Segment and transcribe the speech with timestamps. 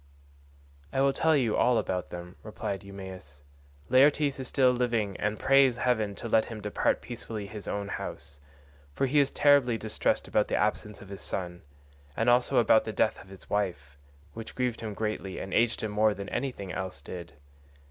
[0.91, 3.43] "I will tell you all about them," replied Eumaeus,
[3.87, 7.87] "Laertes is still living and prays heaven to let him depart peacefully in his own
[7.87, 8.39] house,
[8.95, 11.61] for he is terribly distressed about the absence of his son,
[12.17, 13.95] and also about the death of his wife,
[14.33, 17.33] which grieved him greatly and aged him more than anything else did.